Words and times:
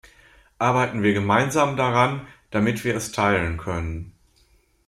Arbeiten 0.57 1.03
wir 1.03 1.13
gemeinsam 1.13 1.77
daran, 1.77 2.25
damit 2.49 2.83
wir 2.83 2.95
es 2.95 3.11
teilen 3.11 3.57
können. 3.57 4.13